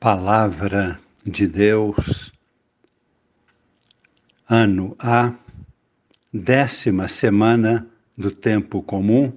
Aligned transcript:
Palavra 0.00 1.00
de 1.26 1.48
Deus, 1.48 2.32
ano 4.48 4.94
A, 4.96 5.34
décima 6.32 7.08
semana 7.08 7.84
do 8.16 8.30
tempo 8.30 8.80
comum, 8.80 9.36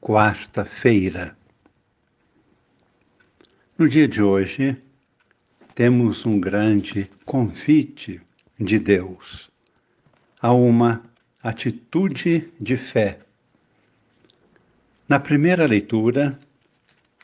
quarta-feira. 0.00 1.36
No 3.78 3.88
dia 3.88 4.08
de 4.08 4.20
hoje, 4.20 4.76
temos 5.72 6.26
um 6.26 6.40
grande 6.40 7.08
convite 7.24 8.20
de 8.58 8.76
Deus 8.76 9.48
a 10.42 10.52
uma 10.52 11.00
atitude 11.40 12.52
de 12.60 12.76
fé. 12.76 13.20
Na 15.08 15.20
primeira 15.20 15.64
leitura, 15.64 16.36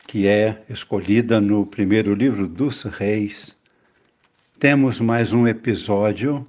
que 0.07 0.29
é 0.29 0.62
escolhida 0.68 1.41
no 1.41 1.64
primeiro 1.66 2.14
livro 2.14 2.46
dos 2.46 2.84
Reis, 2.84 3.59
temos 4.59 4.98
mais 5.01 5.32
um 5.32 5.48
episódio 5.48 6.46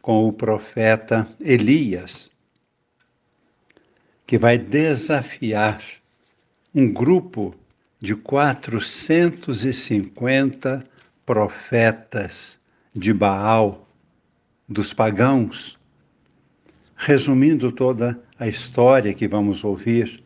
com 0.00 0.28
o 0.28 0.32
profeta 0.32 1.28
Elias, 1.40 2.30
que 4.26 4.38
vai 4.38 4.56
desafiar 4.56 5.82
um 6.72 6.92
grupo 6.92 7.52
de 8.00 8.14
450 8.14 10.86
profetas 11.26 12.56
de 12.94 13.12
Baal, 13.12 13.88
dos 14.68 14.94
pagãos. 14.94 15.76
Resumindo 16.96 17.72
toda 17.72 18.22
a 18.38 18.46
história 18.46 19.12
que 19.12 19.26
vamos 19.26 19.64
ouvir, 19.64 20.22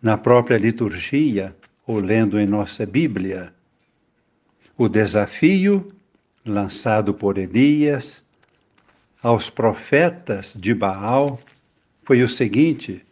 na 0.00 0.16
própria 0.16 0.56
liturgia 0.56 1.56
ou 1.86 1.98
lendo 1.98 2.38
em 2.38 2.46
nossa 2.46 2.86
Bíblia. 2.86 3.52
O 4.76 4.88
desafio 4.88 5.92
lançado 6.44 7.12
por 7.12 7.38
Elias 7.38 8.22
aos 9.22 9.50
profetas 9.50 10.54
de 10.56 10.72
Baal 10.74 11.40
foi 12.02 12.22
o 12.22 12.28
seguinte: 12.28 13.04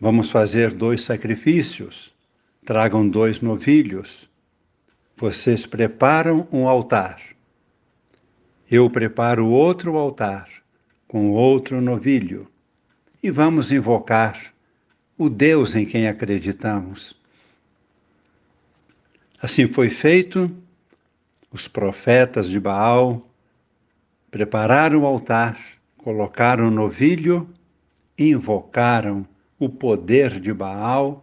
vamos 0.00 0.30
fazer 0.30 0.74
dois 0.74 1.02
sacrifícios, 1.02 2.12
tragam 2.64 3.08
dois 3.08 3.40
novilhos. 3.40 4.28
Vocês 5.16 5.66
preparam 5.66 6.48
um 6.50 6.66
altar. 6.66 7.20
Eu 8.70 8.88
preparo 8.88 9.48
outro 9.48 9.96
altar 9.96 10.48
com 11.06 11.30
outro 11.30 11.80
novilho 11.80 12.48
e 13.22 13.30
vamos 13.30 13.70
invocar 13.70 14.54
o 15.20 15.28
Deus 15.28 15.74
em 15.74 15.84
quem 15.84 16.08
acreditamos. 16.08 17.14
Assim 19.38 19.68
foi 19.68 19.90
feito, 19.90 20.50
os 21.52 21.68
profetas 21.68 22.48
de 22.48 22.58
Baal 22.58 23.28
prepararam 24.30 25.02
o 25.02 25.04
altar, 25.04 25.60
colocaram 25.98 26.68
o 26.68 26.70
novilho, 26.70 27.46
invocaram 28.18 29.28
o 29.58 29.68
poder 29.68 30.40
de 30.40 30.54
Baal, 30.54 31.22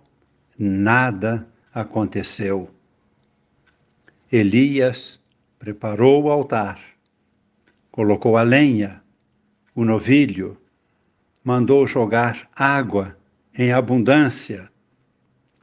nada 0.59 1.47
aconteceu. 1.73 2.69
Elias 4.31 5.19
preparou 5.57 6.25
o 6.25 6.29
altar, 6.29 6.79
colocou 7.91 8.37
a 8.37 8.43
lenha, 8.43 9.01
o 9.73 9.83
novilho, 9.83 10.55
mandou 11.43 11.87
jogar 11.87 12.47
água 12.55 13.17
em 13.57 13.71
abundância. 13.71 14.69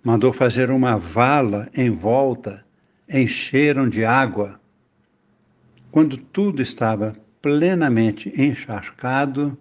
Mandou 0.03 0.33
fazer 0.33 0.71
uma 0.71 0.99
vala 0.99 1.71
em 1.75 1.91
volta, 1.91 2.65
encheram 3.09 3.89
de 3.89 4.05
água. 4.05 4.61
Quando 5.91 6.17
tudo 6.17 6.61
estava 6.61 7.15
plenamente 7.41 8.33
encharcado, 8.41 9.57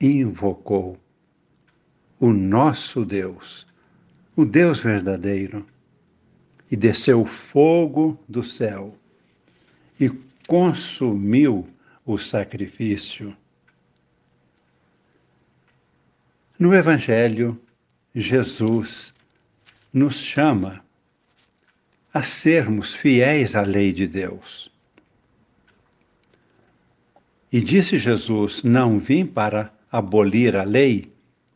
invocou 0.00 0.98
o 2.20 2.32
nosso 2.32 3.04
Deus, 3.04 3.66
o 4.36 4.44
Deus 4.44 4.80
verdadeiro, 4.80 5.66
e 6.70 6.76
desceu 6.76 7.24
fogo 7.24 8.18
do 8.28 8.42
céu 8.42 8.94
e 9.98 10.10
consumiu 10.46 11.66
o 12.04 12.18
sacrifício. 12.18 13.36
No 16.58 16.74
Evangelho, 16.74 17.56
Jesus 18.12 19.14
nos 19.92 20.16
chama 20.16 20.84
a 22.12 22.24
sermos 22.24 22.92
fiéis 22.92 23.54
à 23.54 23.62
lei 23.62 23.92
de 23.92 24.08
Deus. 24.08 24.68
E 27.52 27.60
disse 27.60 27.96
Jesus: 27.96 28.64
Não 28.64 28.98
vim 28.98 29.24
para 29.24 29.72
abolir 29.88 30.56
a 30.56 30.64
lei 30.64 31.12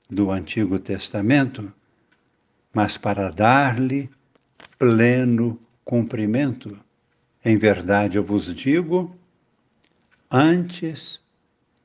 do 0.09 0.31
Antigo 0.31 0.79
Testamento, 0.79 1.73
mas 2.73 2.97
para 2.97 3.29
dar-lhe 3.33 4.09
pleno 4.79 5.61
cumprimento. 5.84 6.79
Em 7.45 7.59
verdade 7.59 8.19
eu 8.19 8.23
vos 8.23 8.55
digo, 8.55 9.17
antes 10.31 11.21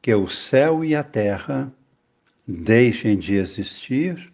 que 0.04 0.14
o 0.14 0.30
céu 0.30 0.86
e 0.86 0.96
a 0.96 1.04
terra 1.04 1.74
deixem 2.48 3.18
de 3.18 3.36
existir, 3.36 4.32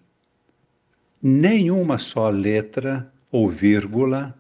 nenhuma 1.21 1.97
só 1.97 2.29
letra 2.29 3.11
ou 3.31 3.49
vírgula 3.49 4.37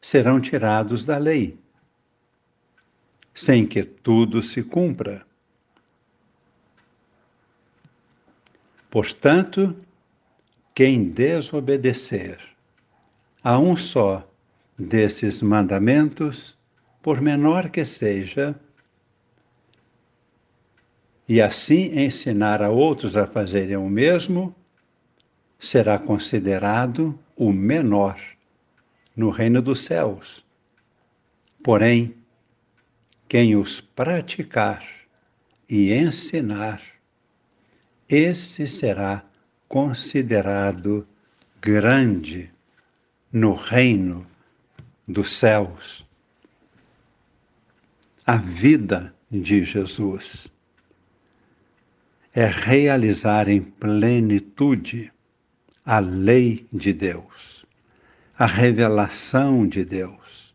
serão 0.00 0.40
tirados 0.40 1.04
da 1.04 1.16
lei, 1.16 1.56
sem 3.32 3.64
que 3.66 3.84
tudo 3.84 4.42
se 4.42 4.62
cumpra. 4.62 5.24
Portanto, 8.90 9.76
quem 10.74 11.04
desobedecer 11.04 12.38
a 13.44 13.58
um 13.58 13.76
só 13.76 14.28
desses 14.76 15.42
mandamentos, 15.42 16.56
por 17.02 17.20
menor 17.20 17.68
que 17.68 17.84
seja, 17.84 18.58
e 21.28 21.42
assim 21.42 22.00
ensinar 22.00 22.62
a 22.62 22.70
outros 22.70 23.16
a 23.16 23.26
fazerem 23.26 23.76
o 23.76 23.88
mesmo, 23.88 24.54
será 25.58 25.98
considerado 25.98 27.18
o 27.36 27.52
menor 27.52 28.18
no 29.14 29.28
reino 29.28 29.60
dos 29.60 29.80
céus. 29.80 30.44
Porém, 31.62 32.14
quem 33.28 33.56
os 33.56 33.80
praticar 33.80 34.82
e 35.68 35.92
ensinar, 35.92 36.80
esse 38.08 38.66
será 38.66 39.22
considerado 39.68 41.06
grande 41.60 42.50
no 43.30 43.52
reino 43.54 44.26
dos 45.06 45.32
céus. 45.34 46.06
A 48.24 48.36
vida 48.36 49.14
de 49.30 49.62
Jesus 49.62 50.50
é 52.34 52.46
realizar 52.46 53.48
em 53.48 53.60
plenitude 53.60 55.12
a 55.84 55.98
lei 55.98 56.66
de 56.72 56.92
Deus, 56.92 57.64
a 58.38 58.46
revelação 58.46 59.66
de 59.66 59.84
Deus, 59.84 60.54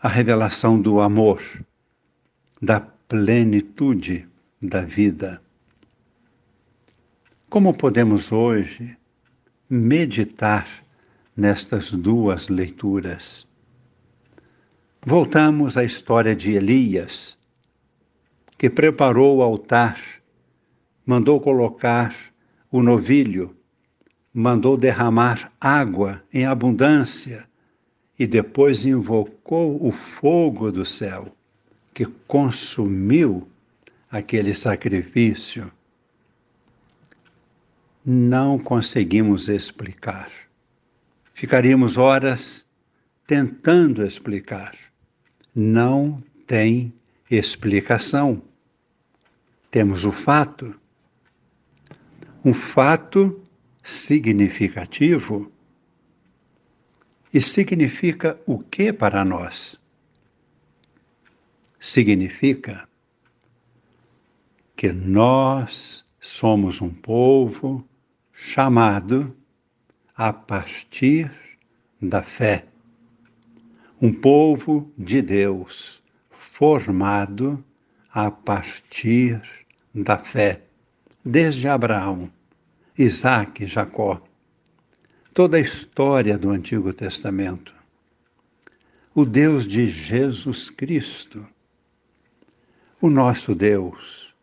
a 0.00 0.08
revelação 0.08 0.80
do 0.80 1.00
amor, 1.00 1.42
da 2.60 2.80
plenitude 2.80 4.28
da 4.62 4.82
vida. 4.82 5.40
Como 7.48 7.72
podemos 7.72 8.30
hoje 8.30 8.96
meditar 9.70 10.68
nestas 11.36 11.90
duas 11.90 12.48
leituras? 12.48 13.46
Voltamos 15.00 15.76
à 15.76 15.84
história 15.84 16.34
de 16.34 16.52
Elias, 16.52 17.38
que 18.58 18.68
preparou 18.68 19.38
o 19.38 19.42
altar 19.42 20.15
mandou 21.06 21.40
colocar 21.40 22.14
o 22.70 22.82
novilho, 22.82 23.56
mandou 24.34 24.76
derramar 24.76 25.52
água 25.60 26.22
em 26.32 26.44
abundância 26.44 27.48
e 28.18 28.26
depois 28.26 28.84
invocou 28.84 29.86
o 29.86 29.92
fogo 29.92 30.72
do 30.72 30.84
céu, 30.84 31.34
que 31.94 32.04
consumiu 32.26 33.48
aquele 34.10 34.52
sacrifício. 34.52 35.70
Não 38.04 38.58
conseguimos 38.58 39.48
explicar. 39.48 40.30
Ficaríamos 41.32 41.96
horas 41.96 42.66
tentando 43.26 44.04
explicar. 44.04 44.76
Não 45.54 46.22
tem 46.46 46.92
explicação. 47.30 48.42
Temos 49.70 50.04
o 50.04 50.12
fato 50.12 50.74
um 52.46 52.54
fato 52.54 53.42
significativo. 53.82 55.50
E 57.34 57.40
significa 57.40 58.40
o 58.46 58.60
que 58.60 58.92
para 58.92 59.24
nós? 59.24 59.76
Significa 61.80 62.88
que 64.76 64.92
nós 64.92 66.04
somos 66.20 66.80
um 66.80 66.90
povo 66.90 67.84
chamado 68.32 69.36
a 70.14 70.32
partir 70.32 71.28
da 72.00 72.22
fé. 72.22 72.64
Um 74.00 74.12
povo 74.12 74.92
de 74.96 75.20
Deus 75.20 76.00
formado 76.30 77.64
a 78.08 78.30
partir 78.30 79.42
da 79.92 80.16
fé, 80.16 80.62
desde 81.24 81.66
Abraão, 81.66 82.30
Isaac 82.98 83.62
e 83.62 83.66
Jacó. 83.66 84.22
Toda 85.34 85.58
a 85.58 85.60
história 85.60 86.38
do 86.38 86.48
Antigo 86.48 86.94
Testamento. 86.94 87.74
O 89.14 89.26
Deus 89.26 89.66
de 89.66 89.90
Jesus 89.90 90.70
Cristo. 90.70 91.46
O 92.98 93.10
nosso 93.10 93.54
Deus 93.54 94.34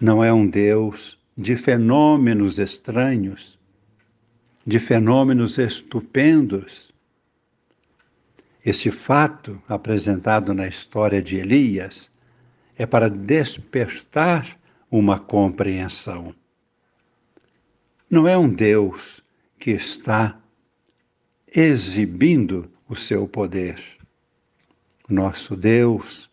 não 0.00 0.24
é 0.24 0.32
um 0.32 0.48
Deus 0.48 1.16
de 1.38 1.54
fenômenos 1.54 2.58
estranhos, 2.58 3.56
de 4.66 4.80
fenômenos 4.80 5.56
estupendos. 5.56 6.92
Esse 8.66 8.90
fato 8.90 9.62
apresentado 9.68 10.52
na 10.52 10.66
história 10.66 11.22
de 11.22 11.36
Elias 11.36 12.10
é 12.76 12.84
para 12.84 13.08
despertar 13.08 14.58
uma 14.90 15.20
compreensão. 15.20 16.34
Não 18.10 18.26
é 18.26 18.36
um 18.36 18.52
Deus 18.52 19.22
que 19.56 19.70
está 19.70 20.36
exibindo 21.46 22.68
o 22.88 22.96
seu 22.96 23.28
poder. 23.28 23.80
Nosso 25.08 25.54
Deus 25.54 26.28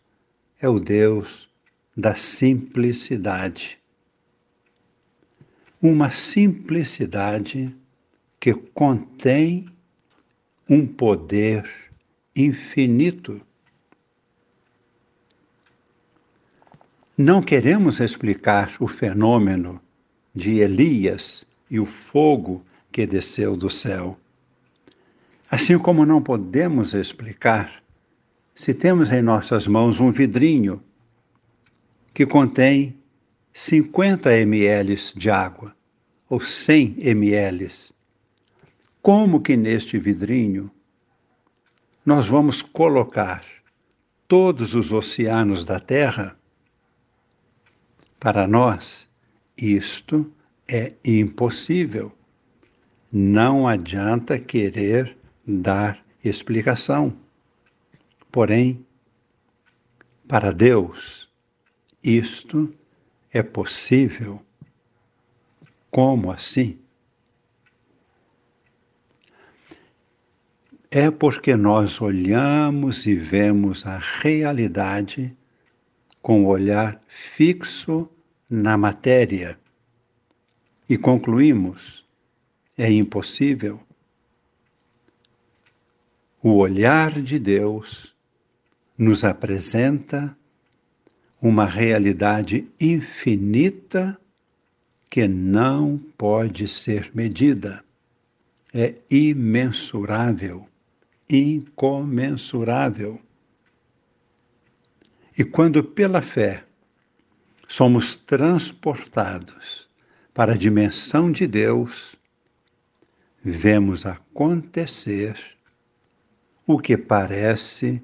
é 0.59 0.68
o 0.68 0.79
Deus 0.79 1.47
da 1.95 2.15
simplicidade. 2.15 3.77
Uma 5.79 6.09
simplicidade 6.09 7.75
que 8.39 8.56
contém 8.56 9.69
um 10.68 10.83
poder 10.83 11.71
infinito. 12.35 13.39
Não 17.15 17.39
queremos 17.39 18.00
explicar 18.00 18.75
o 18.79 18.88
fenômeno 18.88 19.79
de 20.33 20.57
Elias 20.57 21.45
e 21.69 21.79
o 21.79 21.85
fogo 21.85 22.63
que 22.91 23.05
desceu 23.05 23.55
do 23.55 23.69
céu. 23.69 24.17
Assim 25.49 25.77
como 25.77 26.05
não 26.05 26.21
podemos 26.21 26.93
explicar 26.93 27.83
se 28.55 28.73
temos 28.73 29.11
em 29.11 29.21
nossas 29.21 29.67
mãos 29.67 29.99
um 29.99 30.11
vidrinho 30.11 30.81
que 32.13 32.25
contém 32.25 32.97
50 33.53 34.33
ml 34.33 34.95
de 35.15 35.29
água 35.29 35.75
ou 36.29 36.39
100 36.39 36.95
ml 36.99 37.69
como 39.07 39.39
que 39.39 39.55
neste 39.55 39.97
vidrinho 39.97 40.69
nós 42.05 42.27
vamos 42.27 42.61
colocar 42.61 43.41
todos 44.27 44.75
os 44.75 44.91
oceanos 44.91 45.63
da 45.63 45.79
Terra? 45.79 46.37
Para 48.19 48.45
nós, 48.45 49.07
isto 49.57 50.29
é 50.67 50.93
impossível. 51.03 52.11
Não 53.11 53.67
adianta 53.67 54.39
querer 54.39 55.17
dar 55.45 56.03
explicação. 56.23 57.15
Porém, 58.31 58.85
para 60.27 60.51
Deus, 60.51 61.29
isto 62.03 62.73
é 63.31 63.41
possível. 63.41 64.41
Como 65.89 66.31
assim? 66.31 66.79
é 70.89 71.11
porque 71.11 71.55
nós 71.55 72.01
olhamos 72.01 73.05
e 73.05 73.15
vemos 73.15 73.85
a 73.85 73.97
realidade 73.97 75.35
com 76.21 76.45
o 76.45 76.47
olhar 76.47 77.01
fixo 77.07 78.09
na 78.49 78.77
matéria 78.77 79.59
e 80.89 80.98
concluímos: 80.98 82.06
é 82.78 82.92
impossível. 82.92 83.80
O 86.42 86.56
olhar 86.56 87.22
de 87.22 87.39
Deus 87.39 88.16
nos 88.98 89.24
apresenta 89.24 90.36
uma 91.42 91.66
realidade 91.66 92.68
infinita 92.80 94.19
que 95.10 95.28
não 95.28 95.98
pode 96.18 96.68
ser 96.68 97.12
medida. 97.13 97.84
É 98.74 98.95
imensurável 99.10 100.68
incomensurável. 101.30 103.22
E 105.38 105.44
quando 105.44 105.84
pela 105.84 106.22
fé 106.22 106.63
somos 107.68 108.16
transportados 108.16 109.87
para 110.38 110.54
a 110.54 110.56
dimensão 110.56 111.31
de 111.31 111.48
Deus, 111.48 112.16
vemos 113.44 114.06
acontecer 114.06 115.36
o 116.63 116.78
que 116.78 116.95
parece 116.95 118.04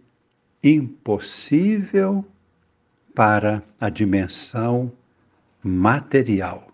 impossível 0.64 2.26
para 3.14 3.64
a 3.80 3.88
dimensão 3.88 4.92
material. 5.62 6.72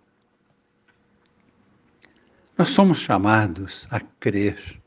Nós 2.58 2.70
somos 2.70 3.00
chamados 3.00 3.86
a 3.92 4.00
crer 4.00 4.80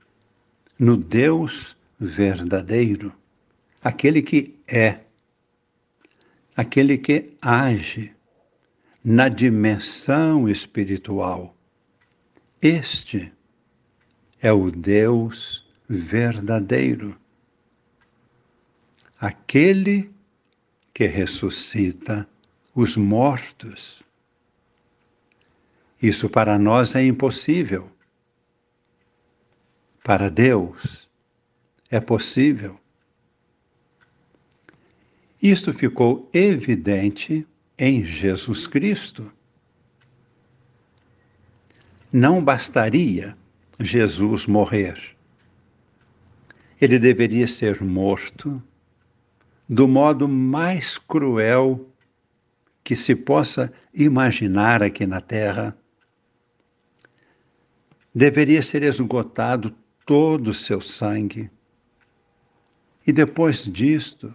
no 0.79 0.97
Deus 0.97 1.77
verdadeiro, 2.01 3.13
aquele 3.85 4.23
que 4.23 4.59
é, 4.67 5.01
aquele 6.57 6.97
que 6.97 7.37
age 7.43 8.17
na 9.05 9.29
dimensão 9.29 10.49
espiritual. 10.49 11.57
Este 12.61 13.33
é 14.41 14.53
o 14.53 14.71
Deus 14.71 15.67
verdadeiro, 15.89 17.19
aquele 19.19 20.11
que 20.95 21.07
ressuscita 21.07 22.29
os 22.75 22.97
mortos. 22.97 24.03
Isso 26.01 26.29
para 26.29 26.59
nós 26.59 26.95
é 26.95 27.05
impossível. 27.05 27.91
Para 30.05 30.29
Deus 30.29 31.09
é 31.91 32.01
possível. 32.01 32.79
Isto 35.41 35.73
ficou 35.73 36.29
evidente 36.33 37.47
em 37.79 38.05
Jesus 38.05 38.67
Cristo. 38.67 39.33
Não 42.13 42.45
bastaria 42.45 43.37
Jesus 43.79 44.47
morrer. 44.47 45.17
Ele 46.81 46.99
deveria 46.99 47.49
ser 47.49 47.83
morto 47.83 48.63
do 49.69 49.89
modo 49.89 50.29
mais 50.29 50.99
cruel 50.99 51.89
que 52.85 52.95
se 52.95 53.15
possa 53.15 53.73
imaginar 53.95 54.83
aqui 54.83 55.07
na 55.07 55.21
Terra. 55.21 55.77
Deveria 58.15 58.61
ser 58.63 58.83
esgotado 58.83 59.75
todo 60.05 60.49
o 60.49 60.55
seu 60.55 60.81
sangue. 60.81 61.51
E 63.07 63.13
depois 63.13 63.65
disto, 63.65 64.35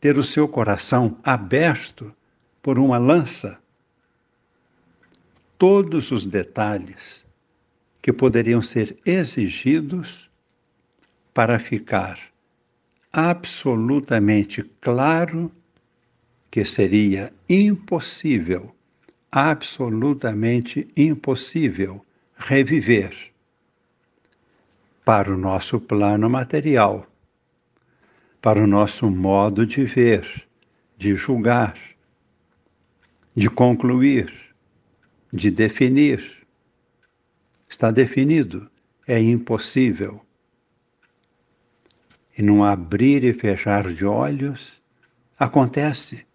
ter 0.00 0.18
o 0.18 0.22
seu 0.22 0.48
coração 0.48 1.18
aberto 1.22 2.12
por 2.64 2.78
uma 2.78 2.96
lança. 2.96 3.58
Todos 5.58 6.10
os 6.10 6.24
detalhes 6.24 7.22
que 8.00 8.10
poderiam 8.10 8.62
ser 8.62 8.96
exigidos 9.04 10.30
para 11.34 11.58
ficar 11.58 12.18
absolutamente 13.12 14.62
claro 14.80 15.52
que 16.50 16.64
seria 16.64 17.30
impossível, 17.50 18.74
absolutamente 19.30 20.88
impossível 20.96 22.02
reviver 22.34 23.14
para 25.04 25.30
o 25.30 25.36
nosso 25.36 25.78
plano 25.78 26.30
material, 26.30 27.06
para 28.40 28.58
o 28.58 28.66
nosso 28.66 29.10
modo 29.10 29.66
de 29.66 29.84
ver, 29.84 30.48
de 30.96 31.14
julgar, 31.14 31.93
de 33.34 33.50
concluir, 33.50 34.32
de 35.32 35.50
definir. 35.50 36.46
Está 37.68 37.90
definido, 37.90 38.70
é 39.06 39.20
impossível. 39.20 40.24
e 42.36 42.42
num 42.42 42.64
abrir 42.64 43.22
e 43.24 43.32
fechar 43.32 43.92
de 43.92 44.04
olhos, 44.04 44.72
acontece. 45.38 46.26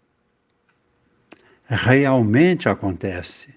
Realmente 1.66 2.68
acontece. 2.68 3.54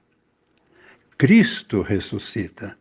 Cristo 1.18 1.82
ressuscita. 1.82 2.78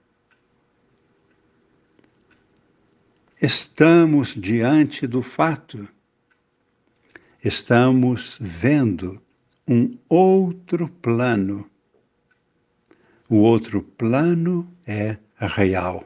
Estamos 3.40 4.34
diante 4.34 5.06
do 5.06 5.22
fato. 5.22 5.88
Estamos 7.42 8.38
vendo 8.40 9.20
um 9.68 9.96
outro 10.08 10.88
plano. 10.88 11.68
O 13.28 13.36
outro 13.36 13.82
plano 13.82 14.70
é 14.86 15.16
real. 15.38 16.04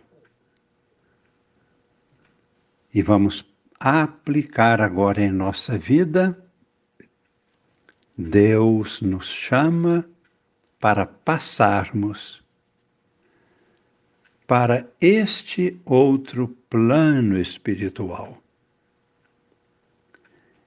E 2.93 3.03
vamos 3.03 3.45
aplicar 3.79 4.81
agora 4.81 5.23
em 5.23 5.31
nossa 5.31 5.77
vida. 5.77 6.39
Deus 8.17 9.01
nos 9.01 9.29
chama 9.29 10.09
para 10.81 11.05
passarmos 11.07 12.43
para 14.47 14.89
este 15.01 15.79
outro 15.85 16.49
plano 16.71 17.39
espiritual. 17.39 18.41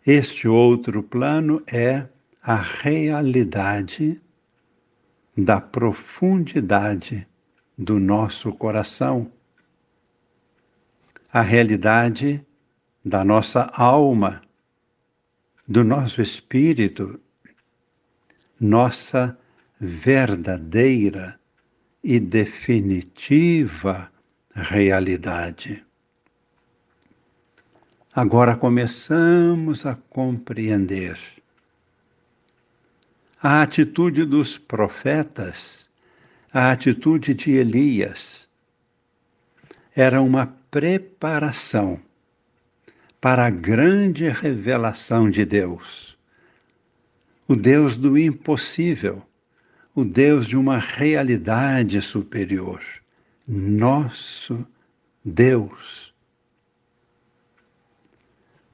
Este 0.06 0.48
outro 0.48 1.02
plano 1.02 1.64
é 1.66 2.08
a 2.50 2.56
realidade 2.56 4.20
da 5.38 5.62
profundidade 5.62 7.28
do 7.78 8.00
nosso 8.00 8.52
coração, 8.52 9.32
a 11.32 11.44
realidade 11.44 12.44
da 13.06 13.24
nossa 13.24 13.66
alma, 13.66 14.42
do 15.68 15.84
nosso 15.84 16.24
espírito, 16.24 17.20
nossa 18.60 19.38
verdadeira 19.80 21.40
e 22.04 22.20
definitiva 22.20 24.12
realidade. 24.56 25.86
Agora 28.12 28.56
começamos 28.56 29.86
a 29.86 29.96
compreender 30.10 31.39
a 33.42 33.62
atitude 33.62 34.26
dos 34.26 34.58
profetas, 34.58 35.88
a 36.52 36.72
atitude 36.72 37.34
de 37.34 37.52
Elias, 37.52 38.50
era 39.96 40.22
uma 40.22 40.48
preparação 40.70 42.02
para 43.22 43.46
a 43.46 43.50
grande 43.50 44.28
revelação 44.28 45.30
de 45.30 45.46
Deus. 45.46 46.18
O 47.48 47.56
Deus 47.56 47.96
do 47.96 48.18
impossível, 48.18 49.24
o 49.96 50.04
Deus 50.04 50.46
de 50.46 50.58
uma 50.58 50.78
realidade 50.78 52.02
superior. 52.02 52.82
Nosso 53.48 54.68
Deus. 55.24 56.14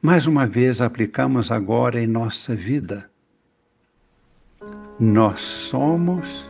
Mais 0.01 0.25
uma 0.25 0.45
vez 0.45 0.81
aplicamos 0.81 1.51
agora 1.51 2.01
em 2.01 2.07
nossa 2.07 2.55
vida. 2.55 3.09
Nós 4.99 5.41
somos, 5.41 6.49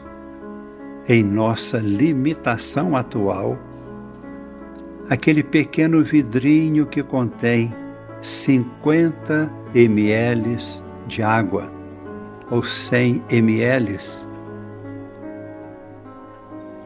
em 1.08 1.24
nossa 1.24 1.78
limitação 1.80 2.96
atual, 2.96 3.58
aquele 5.10 5.44
pequeno 5.44 6.04
vidrinho 6.04 6.86
que 6.86 7.02
contém 7.04 7.74
50 8.22 9.52
ml 9.74 10.58
de 11.08 11.22
água 11.22 11.72
ou 12.50 12.64
100 12.64 13.24
ml. 13.30 14.00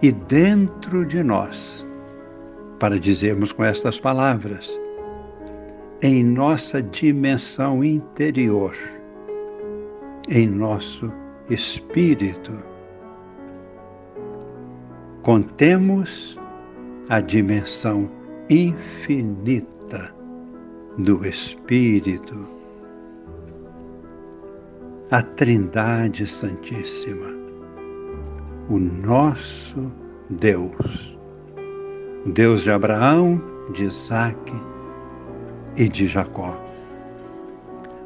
E 0.02 0.12
dentro 0.12 1.06
de 1.06 1.22
nós, 1.22 1.86
para 2.80 3.00
dizermos 3.00 3.52
com 3.52 3.64
estas 3.64 4.00
palavras, 4.00 4.70
em 6.02 6.24
nossa 6.24 6.82
dimensão 6.82 7.84
interior, 7.84 8.74
em 10.30 10.48
nosso 10.48 11.12
espírito, 11.50 12.52
contemos 15.24 16.40
a 17.10 17.20
dimensão 17.20 18.10
infinita 18.48 20.14
do 21.00 21.26
Espírito, 21.26 22.36
a 25.10 25.24
Trindade 25.24 26.28
Santíssima, 26.28 27.34
o 28.70 28.78
nosso 28.78 29.92
Deus, 30.30 31.18
Deus 32.28 32.62
de 32.62 32.70
Abraão, 32.70 33.42
de 33.74 33.86
Isaac 33.86 34.54
e 35.76 35.90
de 35.90 36.08
Jacó. 36.08 36.56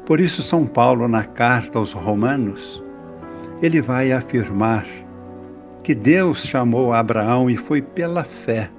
Por 0.06 0.20
isso, 0.20 0.42
São 0.42 0.66
Paulo, 0.66 1.08
na 1.08 1.24
carta 1.24 1.78
aos 1.78 1.92
Romanos, 1.92 2.82
ele 3.62 3.80
vai 3.80 4.12
afirmar 4.12 4.86
que 5.82 5.94
Deus 5.94 6.44
chamou 6.44 6.92
Abraão 6.92 7.48
e 7.48 7.56
foi 7.56 7.80
pela 7.80 8.24
fé 8.24 8.70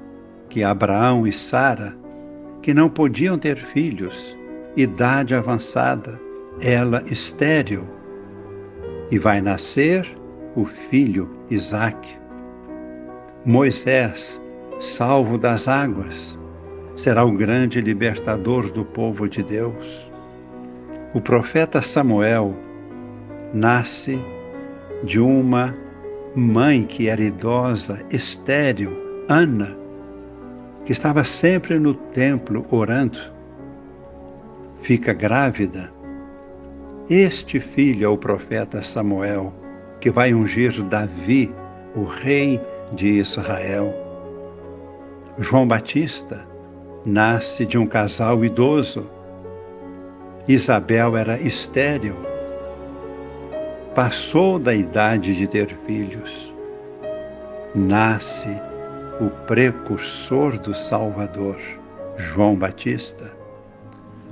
que 0.49 0.63
Abraão 0.63 1.27
e 1.27 1.31
Sara, 1.31 1.95
que 2.61 2.73
não 2.73 2.89
podiam 2.89 3.37
ter 3.37 3.57
filhos, 3.57 4.37
idade 4.75 5.35
avançada, 5.35 6.19
ela 6.61 7.03
estéril, 7.11 7.87
e 9.11 9.19
vai 9.19 9.41
nascer 9.41 10.07
o 10.55 10.65
filho 10.65 11.29
Isaque. 11.49 12.17
Moisés, 13.45 14.41
salvo 14.79 15.37
das 15.37 15.67
águas, 15.67 16.39
será 16.95 17.23
o 17.23 17.33
grande 17.33 17.81
libertador 17.81 18.71
do 18.71 18.85
povo 18.85 19.27
de 19.27 19.43
Deus. 19.43 20.04
O 21.15 21.21
profeta 21.21 21.81
Samuel 21.81 22.53
nasce 23.53 24.19
de 25.01 25.17
uma 25.17 25.73
mãe 26.35 26.83
que 26.83 27.07
era 27.07 27.21
idosa, 27.21 28.05
estéril, 28.11 28.91
Ana, 29.29 29.77
que 30.83 30.91
estava 30.91 31.23
sempre 31.23 31.79
no 31.79 31.93
templo 31.93 32.65
orando, 32.69 33.17
fica 34.81 35.13
grávida. 35.13 35.89
Este 37.09 37.61
filho 37.61 38.05
é 38.05 38.09
o 38.09 38.17
profeta 38.17 38.81
Samuel, 38.81 39.53
que 40.01 40.11
vai 40.11 40.33
ungir 40.33 40.83
Davi, 40.83 41.49
o 41.95 42.03
rei 42.03 42.59
de 42.91 43.07
Israel. 43.07 43.93
João 45.39 45.65
Batista 45.65 46.45
nasce 47.05 47.65
de 47.65 47.77
um 47.77 47.87
casal 47.87 48.43
idoso. 48.43 49.14
Isabel 50.47 51.17
era 51.17 51.39
estéril 51.39 52.15
passou 53.95 54.59
da 54.59 54.75
idade 54.75 55.33
de 55.33 55.47
ter 55.47 55.73
filhos. 55.87 56.53
Nasce 57.73 58.49
o 59.21 59.29
precursor 59.47 60.59
do 60.59 60.75
Salvador, 60.75 61.57
João 62.17 62.57
Batista, 62.57 63.31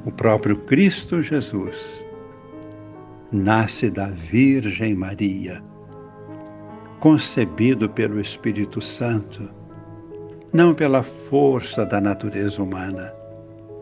o 0.05 0.11
próprio 0.11 0.57
Cristo 0.57 1.21
Jesus. 1.21 2.03
Nasce 3.31 3.89
da 3.89 4.07
Virgem 4.07 4.93
Maria, 4.93 5.63
concebido 6.99 7.89
pelo 7.89 8.19
Espírito 8.19 8.81
Santo, 8.81 9.49
não 10.51 10.75
pela 10.75 11.03
força 11.03 11.85
da 11.85 12.01
natureza 12.01 12.61
humana, 12.61 13.13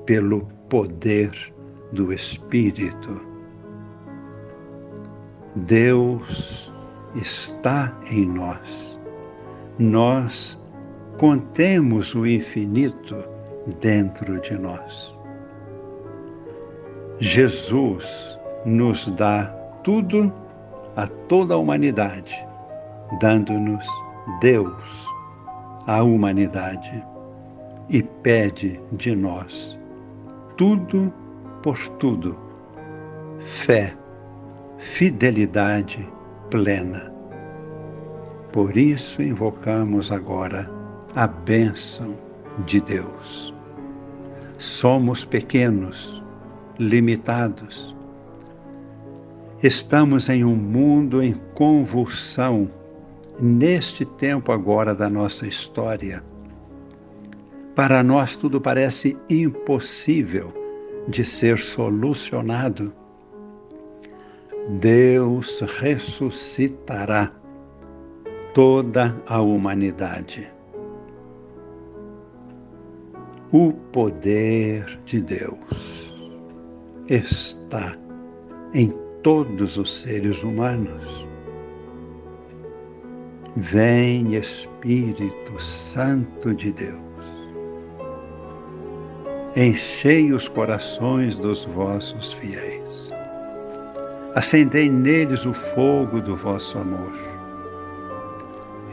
pelo 0.05 0.47
poder 0.69 1.51
do 1.91 2.13
Espírito 2.13 3.31
Deus 5.55 6.71
está 7.15 7.93
em 8.09 8.25
nós. 8.25 8.97
Nós 9.77 10.57
contemos 11.17 12.15
o 12.15 12.25
infinito 12.25 13.15
dentro 13.81 14.39
de 14.39 14.57
nós. 14.57 15.13
Jesus 17.19 18.39
nos 18.65 19.07
dá 19.11 19.45
tudo 19.83 20.31
a 20.95 21.05
toda 21.05 21.53
a 21.53 21.57
humanidade, 21.57 22.35
dando-nos 23.19 23.85
Deus, 24.39 25.05
a 25.85 26.01
humanidade, 26.01 27.05
e 27.89 28.01
pede 28.01 28.79
de 28.93 29.15
nós 29.15 29.77
tudo 30.55 31.13
por 31.61 31.77
tudo, 31.99 32.35
fé 33.39 33.95
fidelidade 34.81 36.07
plena. 36.49 37.13
Por 38.51 38.75
isso 38.75 39.21
invocamos 39.21 40.11
agora 40.11 40.69
a 41.15 41.27
bênção 41.27 42.17
de 42.65 42.81
Deus. 42.81 43.53
Somos 44.57 45.23
pequenos, 45.23 46.21
limitados. 46.77 47.95
Estamos 49.63 50.29
em 50.29 50.43
um 50.43 50.55
mundo 50.55 51.21
em 51.21 51.33
convulsão, 51.53 52.69
neste 53.39 54.03
tempo 54.03 54.51
agora 54.51 54.93
da 54.93 55.09
nossa 55.09 55.47
história. 55.47 56.23
Para 57.75 58.03
nós 58.03 58.35
tudo 58.35 58.59
parece 58.59 59.17
impossível 59.29 60.60
de 61.11 61.25
ser 61.25 61.59
solucionado. 61.59 62.93
Deus 64.79 65.59
ressuscitará 65.79 67.31
toda 68.53 69.15
a 69.27 69.41
humanidade. 69.41 70.49
O 73.51 73.73
poder 73.73 74.99
de 75.05 75.19
Deus 75.19 76.13
está 77.07 77.97
em 78.73 78.93
todos 79.21 79.77
os 79.77 80.01
seres 80.01 80.41
humanos. 80.41 81.27
Vem 83.57 84.35
Espírito 84.35 85.61
Santo 85.61 86.53
de 86.53 86.71
Deus, 86.71 87.10
enchei 89.55 90.31
os 90.31 90.47
corações 90.47 91.35
dos 91.35 91.65
vossos 91.65 92.33
fiéis, 92.33 93.11
acendei 94.33 94.89
neles 94.89 95.45
o 95.45 95.53
fogo 95.53 96.21
do 96.21 96.35
vosso 96.37 96.77
amor. 96.77 97.13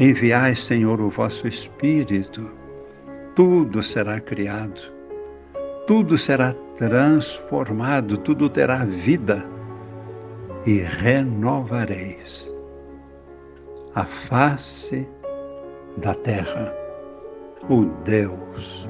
Enviai, 0.00 0.54
Senhor, 0.56 1.00
o 1.00 1.10
vosso 1.10 1.46
Espírito, 1.46 2.50
tudo 3.34 3.82
será 3.82 4.20
criado, 4.20 4.80
tudo 5.86 6.18
será 6.18 6.54
transformado, 6.76 8.18
tudo 8.18 8.48
terá 8.48 8.84
vida. 8.84 9.46
E 10.66 10.80
renovareis 10.80 12.52
a 13.94 14.04
face 14.04 15.08
da 15.96 16.14
terra, 16.14 16.74
o 17.70 17.84
Deus 18.04 18.88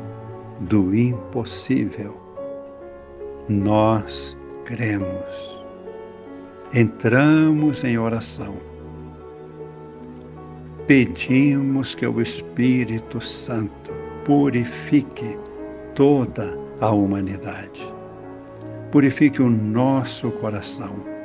do 0.60 0.94
impossível. 0.94 2.20
Nós 3.48 4.36
cremos. 4.64 5.64
Entramos 6.74 7.84
em 7.84 7.98
oração. 7.98 8.56
Pedimos 10.86 11.94
que 11.94 12.06
o 12.06 12.20
Espírito 12.20 13.20
Santo 13.20 13.90
purifique 14.24 15.38
toda 15.94 16.58
a 16.80 16.90
humanidade. 16.90 17.86
Purifique 18.90 19.42
o 19.42 19.50
nosso 19.50 20.30
coração 20.32 21.18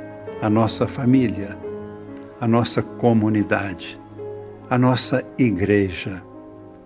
a 0.44 0.50
nossa 0.50 0.86
família, 0.86 1.58
a 2.38 2.46
nossa 2.46 2.82
comunidade, 2.82 3.98
a 4.68 4.76
nossa 4.76 5.24
igreja, 5.38 6.22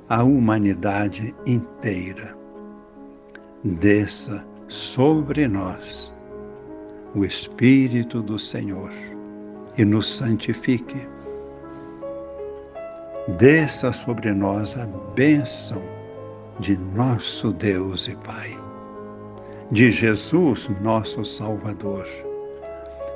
a 0.08 0.22
humanidade 0.22 1.34
inteira. 1.44 2.37
Desça 3.64 4.44
sobre 4.68 5.48
nós 5.48 6.12
o 7.14 7.24
Espírito 7.24 8.22
do 8.22 8.38
Senhor 8.38 8.92
e 9.76 9.84
nos 9.84 10.06
santifique. 10.06 11.08
Desça 13.36 13.92
sobre 13.92 14.32
nós 14.32 14.78
a 14.78 14.86
bênção 15.14 15.82
de 16.60 16.76
nosso 16.94 17.52
Deus 17.52 18.06
e 18.06 18.14
Pai, 18.16 18.56
de 19.72 19.90
Jesus, 19.90 20.68
nosso 20.80 21.24
Salvador 21.24 22.06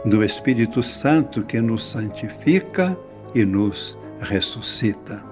do 0.05 0.25
Espírito 0.25 0.83
Santo 0.83 1.45
que 1.45 1.61
nos 1.61 1.85
santifica 1.85 2.97
e 3.33 3.45
nos 3.45 3.97
ressuscita. 4.21 5.32